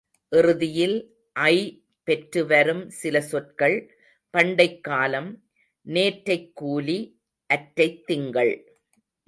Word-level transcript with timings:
இறுதியில் 0.29 0.95
ஐ 1.33 1.83
பெற்றுவரும் 2.07 2.89
சில 2.89 3.21
சொற்கள் 3.21 3.77
பண்டைக் 4.29 4.83
காலம், 4.83 5.43
நேற்றைக் 5.81 6.55
கூலி, 6.55 7.21
அற்றைத் 7.45 8.05
திங்கள். 8.05 8.79